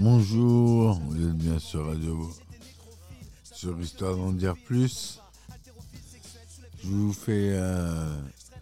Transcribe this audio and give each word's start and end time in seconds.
Bonjour, 0.00 0.94
vous 0.94 1.28
êtes 1.28 1.36
bien 1.36 1.58
sur 1.60 1.86
Radio 1.86 2.30
sur 3.44 3.80
Histoire 3.80 4.16
d'en 4.16 4.32
dire 4.32 4.56
plus. 4.56 5.20
Je 6.82 6.88
vous 6.88 7.12
fais 7.12 7.56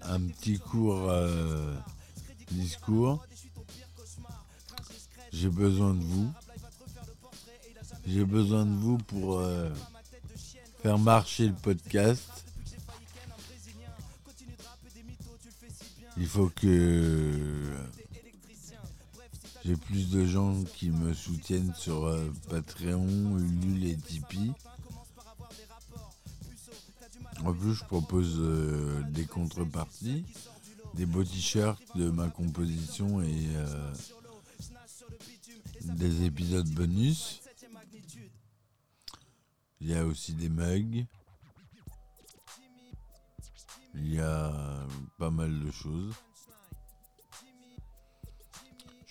un 0.03 0.21
petit 0.21 0.59
cours 0.59 1.09
euh, 1.09 1.75
discours. 2.51 3.25
J'ai 5.33 5.49
besoin 5.49 5.95
de 5.95 6.03
vous. 6.03 6.31
J'ai 8.07 8.25
besoin 8.25 8.67
de 8.67 8.75
vous 8.75 8.99
pour 8.99 9.39
euh, 9.39 9.71
faire 10.83 10.99
marcher 10.99 11.47
le 11.47 11.55
podcast. 11.55 12.29
Il 16.19 16.27
faut 16.27 16.51
que 16.55 17.75
j'ai 19.65 19.77
plus 19.77 20.11
de 20.11 20.25
gens 20.25 20.63
qui 20.65 20.91
me 20.91 21.13
soutiennent 21.13 21.75
sur 21.75 22.07
euh, 22.07 22.33
Patreon, 22.49 23.39
Ulule 23.39 23.85
et 23.85 23.97
Tipeee. 23.97 24.53
En 27.45 27.53
plus, 27.53 27.75
je 27.75 27.85
propose 27.85 28.37
euh, 28.39 29.03
des 29.11 29.27
contreparties, 29.27 30.25
des 30.95 31.07
beaux 31.07 31.25
t-shirts 31.25 31.83
de 31.97 32.11
ma 32.11 32.29
composition 32.29 33.21
et 33.23 33.47
euh, 33.57 33.93
des 35.83 36.25
épisodes 36.25 36.69
bonus. 36.71 37.41
Il 39.81 39.89
y 39.89 39.95
a 39.95 40.05
aussi 40.05 40.35
des 40.35 40.49
mugs. 40.49 41.07
Il 43.95 44.15
y 44.15 44.21
a 44.21 44.53
pas 45.19 45.31
mal 45.31 45.59
de 45.59 45.71
choses. 45.71 46.15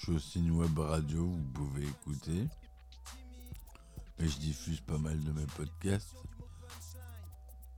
Je 0.10 0.18
suis 0.18 0.40
aussi 0.40 0.48
une 0.48 0.58
web 0.58 0.80
radio, 0.80 1.24
vous 1.24 1.52
pouvez 1.54 1.84
écouter. 1.84 2.48
Et 4.18 4.28
je 4.28 4.40
diffuse 4.40 4.80
pas 4.82 4.98
mal 4.98 5.24
de 5.24 5.32
mes 5.32 5.46
podcasts. 5.56 6.16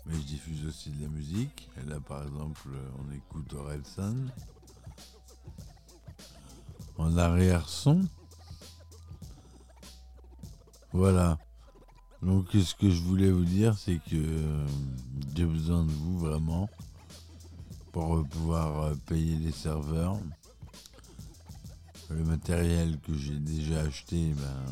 Mais 0.06 0.16
je 0.16 0.22
diffuse 0.22 0.66
aussi 0.66 0.92
de 0.92 1.02
la 1.02 1.10
musique. 1.10 1.70
Et 1.78 1.90
là, 1.90 2.00
par 2.00 2.24
exemple, 2.24 2.70
on 3.00 3.12
écoute 3.12 3.54
Orelsan. 3.54 4.16
En 6.98 7.18
arrière-son. 7.18 8.08
Voilà. 10.94 11.38
Donc, 12.22 12.48
ce 12.54 12.76
que 12.76 12.90
je 12.90 13.02
voulais 13.02 13.32
vous 13.32 13.46
dire, 13.46 13.78
c'est 13.78 14.00
que 14.10 14.66
j'ai 15.36 15.46
besoin 15.46 15.84
de 15.84 15.92
vous 15.92 16.18
vraiment 16.18 16.70
pour 17.92 18.26
pouvoir 18.30 18.96
payer 19.06 19.36
les 19.36 19.52
serveurs. 19.52 20.18
Le 22.18 22.24
matériel 22.26 23.00
que 23.00 23.14
j'ai 23.18 23.38
déjà 23.40 23.82
acheté, 23.82 24.34
ben, 24.34 24.66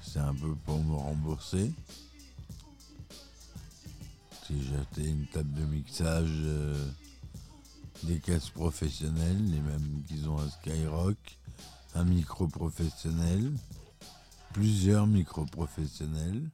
c'est 0.00 0.20
un 0.20 0.34
peu 0.34 0.54
pour 0.64 0.82
me 0.82 0.94
rembourser. 0.94 1.72
J'ai 4.48 4.76
acheté 4.76 5.08
une 5.08 5.26
table 5.26 5.52
de 5.52 5.64
mixage, 5.64 6.30
euh, 6.30 6.90
des 8.04 8.18
caisses 8.18 8.48
professionnelles, 8.48 9.50
les 9.50 9.60
mêmes 9.60 10.02
qu'ils 10.06 10.28
ont 10.28 10.38
à 10.38 10.48
Skyrock, 10.48 11.38
un 11.94 12.04
micro 12.04 12.46
professionnel, 12.46 13.52
plusieurs 14.54 15.06
micros 15.06 15.44
professionnels. 15.44 16.48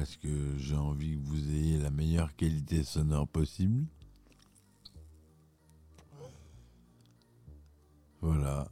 Parce 0.00 0.16
que 0.16 0.56
j'ai 0.56 0.76
envie 0.76 1.14
que 1.18 1.26
vous 1.26 1.50
ayez 1.50 1.76
la 1.76 1.90
meilleure 1.90 2.34
qualité 2.34 2.82
sonore 2.84 3.28
possible. 3.28 3.84
Voilà. 8.22 8.66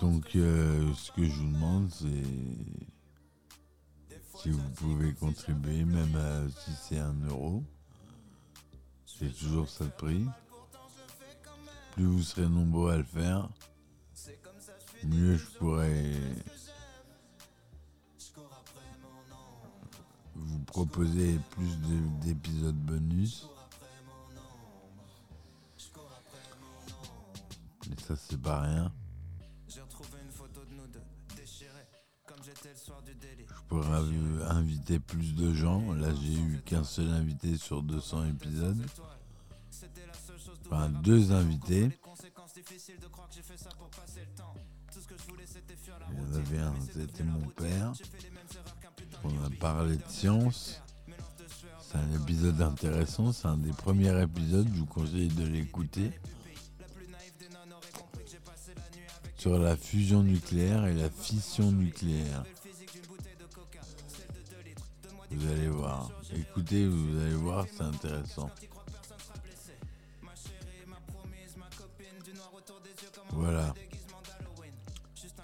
Donc, 0.00 0.36
euh, 0.36 0.92
ce 0.92 1.10
que 1.10 1.24
je 1.24 1.32
vous 1.40 1.50
demande, 1.50 1.90
c'est 1.90 2.22
si 4.42 4.50
vous 4.50 4.68
pouvez 4.76 5.14
contribuer, 5.14 5.86
même 5.86 6.14
à- 6.16 6.50
si 6.50 6.72
c'est 6.82 6.98
un 6.98 7.14
euro. 7.26 7.62
C'est 9.06 9.34
toujours 9.34 9.70
ça 9.70 9.84
le 9.84 9.90
prix. 9.90 10.26
Plus 11.92 12.04
vous 12.04 12.22
serez 12.22 12.46
nombreux 12.46 12.92
à 12.92 12.98
le 12.98 13.04
faire, 13.04 13.48
mieux 15.04 15.38
je 15.38 15.46
pourrai 15.56 16.12
vous 20.34 20.58
proposer 20.64 21.38
plus 21.50 21.76
de- 21.80 22.24
d'épisodes 22.26 22.74
bonus. 22.76 23.46
Mais 27.88 27.96
ça, 28.00 28.16
c'est 28.16 28.40
pas 28.40 28.60
rien. 28.62 28.92
Je 33.48 33.68
pourrais 33.68 33.88
inv- 33.98 34.42
inviter 34.48 34.98
plus 34.98 35.34
de 35.34 35.52
gens. 35.52 35.92
Là, 35.94 36.08
j'ai 36.14 36.34
eu 36.34 36.60
qu'un 36.64 36.84
seul 36.84 37.08
invité 37.08 37.56
sur 37.56 37.82
200 37.82 38.26
épisodes. 38.26 38.84
Enfin, 40.66 40.88
deux 40.88 41.32
invités. 41.32 41.90
Difficiles 42.54 43.00
de 43.00 43.08
croire 43.08 43.28
que 43.28 43.34
j'ai 43.34 43.42
fait 43.42 43.56
ça 43.56 43.68
pour 43.76 43.88
passer 43.90 44.20
le 44.20 44.36
temps. 44.36 44.54
Tout 44.92 45.00
ce 45.00 45.08
que 45.08 45.14
je 45.18 45.28
voulais 45.28 45.44
c'était 45.46 45.74
fuir 45.74 45.98
la 45.98 46.06
Il 46.12 46.18
y 46.18 46.20
en 46.20 46.24
routine. 46.24 46.40
avait 46.40 46.58
un, 46.58 46.74
c'était 46.92 47.24
mon 47.24 47.48
père. 47.48 47.92
On 49.24 49.44
a 49.44 49.50
parlé 49.58 49.96
de 49.96 50.08
science. 50.08 50.80
C'est 51.80 51.96
un 51.98 52.22
épisode 52.22 52.62
intéressant. 52.62 53.32
C'est 53.32 53.48
un 53.48 53.56
des 53.56 53.72
premiers 53.72 54.22
épisodes. 54.22 54.68
Je 54.72 54.78
vous 54.78 54.86
conseille 54.86 55.28
de 55.28 55.46
l'écouter. 55.46 56.12
Sur 59.36 59.58
la 59.58 59.76
fusion 59.76 60.22
nucléaire 60.22 60.86
et 60.86 60.94
la 60.94 61.10
fission 61.10 61.72
nucléaire. 61.72 62.44
Vous 65.30 65.50
allez 65.50 65.68
voir. 65.68 66.08
Écoutez, 66.34 66.86
vous 66.86 67.18
allez 67.20 67.34
voir, 67.34 67.66
c'est 67.76 67.82
intéressant. 67.82 68.48
Voilà. 73.32 73.74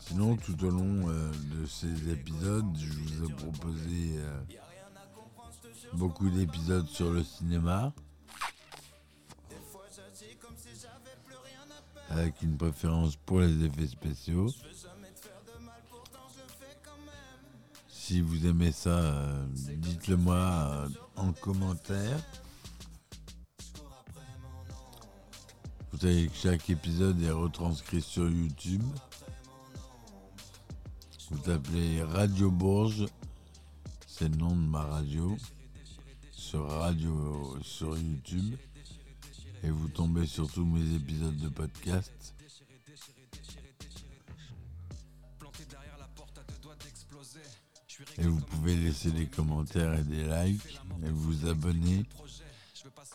Sinon, 0.00 0.36
tout 0.36 0.64
au 0.64 0.70
long 0.70 1.08
euh, 1.08 1.30
de 1.54 1.66
ces 1.66 2.10
épisodes, 2.10 2.66
je 2.76 2.92
vous 2.92 3.24
ai 3.24 3.32
proposé 3.32 4.18
euh, 4.18 4.40
beaucoup 5.92 6.28
d'épisodes 6.30 6.86
sur 6.88 7.10
le 7.10 7.22
cinéma. 7.22 7.92
Avec 12.08 12.42
une 12.42 12.56
préférence 12.56 13.14
pour 13.16 13.40
les 13.40 13.64
effets 13.64 13.86
spéciaux. 13.86 14.48
Si 17.88 18.20
vous 18.20 18.46
aimez 18.46 18.72
ça, 18.72 18.98
euh, 18.98 19.46
dites-le 19.52 20.16
moi 20.16 20.88
en 21.14 21.32
commentaire. 21.32 22.18
Savez 26.00 26.28
que 26.28 26.34
chaque 26.34 26.70
épisode 26.70 27.22
est 27.22 27.30
retranscrit 27.30 28.00
sur 28.00 28.28
YouTube. 28.28 28.82
Vous 31.30 31.38
tapez 31.38 32.02
Radio 32.02 32.50
Bourges, 32.50 33.06
c'est 34.06 34.28
le 34.28 34.36
nom 34.36 34.56
de 34.56 34.66
ma 34.66 34.82
radio, 34.82 35.36
sur 36.32 36.66
radio 36.68 37.58
sur 37.62 37.98
YouTube. 37.98 38.56
Et 39.62 39.68
vous 39.68 39.88
tombez 39.88 40.26
sur 40.26 40.50
tous 40.50 40.64
mes 40.64 40.96
épisodes 40.96 41.36
de 41.36 41.48
podcast. 41.50 42.34
Et 48.16 48.22
vous 48.22 48.40
pouvez 48.40 48.74
laisser 48.74 49.10
des 49.10 49.26
commentaires 49.26 49.92
et 49.98 50.04
des 50.04 50.24
likes 50.24 50.80
et 51.04 51.10
vous 51.10 51.46
abonner 51.46 52.06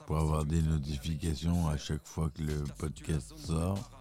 pour 0.06 0.18
avoir 0.18 0.46
des 0.46 0.62
notifications 0.62 1.68
à 1.68 1.78
chaque 1.78 2.06
fois 2.06 2.30
que 2.30 2.42
le 2.42 2.64
podcast 2.78 3.34
sort. 3.38 3.92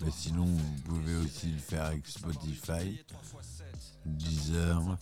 Mais 0.00 0.10
sinon, 0.10 0.46
vous 0.46 0.82
pouvez 0.84 1.16
aussi 1.16 1.48
le 1.50 1.58
faire 1.58 1.84
avec 1.84 2.06
Spotify, 2.06 3.04
Deezer, 4.04 4.98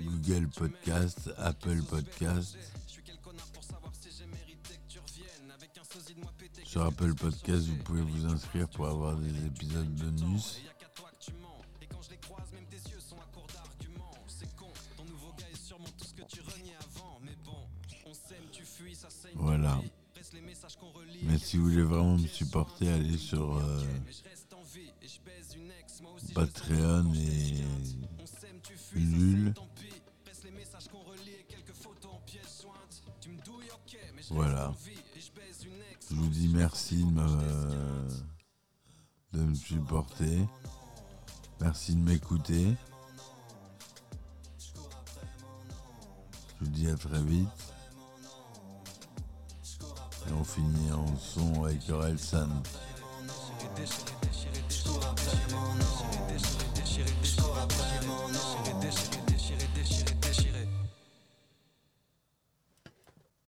Google 0.00 0.48
Podcast, 0.48 1.30
Apple 1.38 1.82
Podcast. 1.82 2.56
Sur 6.64 6.82
Apple 6.82 7.14
Podcast, 7.14 7.66
vous 7.66 7.76
pouvez 7.78 8.02
vous 8.02 8.26
inscrire 8.26 8.68
pour 8.68 8.86
avoir 8.86 9.16
des 9.16 9.46
épisodes 9.46 9.88
bonus. 9.88 10.60
Voilà. 19.34 19.80
Mais 21.22 21.38
si 21.38 21.56
vous 21.56 21.64
voulez 21.64 21.82
vraiment 21.82 22.16
me 22.16 22.26
supporter, 22.26 22.88
allez 22.88 23.16
sur 23.16 23.56
euh, 23.56 23.82
Patreon 26.34 27.12
et 27.14 27.64
Lul. 28.94 29.54
Voilà. 34.30 34.74
Je 36.10 36.14
vous 36.14 36.28
dis 36.28 36.48
merci 36.48 37.04
de 37.04 38.28
de 39.32 39.40
me 39.40 39.54
supporter. 39.54 40.48
Merci 41.60 41.94
de 41.94 42.00
m'écouter. 42.00 42.76
Je 46.60 46.64
vous 46.64 46.70
dis 46.70 46.88
à 46.88 46.94
très 46.96 47.22
vite. 47.22 47.48
Et 50.28 50.32
on 50.32 50.44
finit 50.44 50.92
en 50.92 51.16
son 51.16 51.64
avec 51.64 51.88
Orelsan. 51.88 52.48